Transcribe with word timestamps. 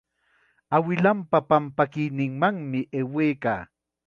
Awilanpa 0.77 1.37
pampakuyninmanmi 1.49 2.79
aywaykan. 3.01 3.61